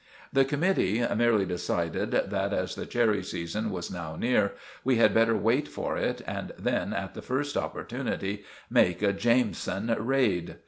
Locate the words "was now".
3.69-4.15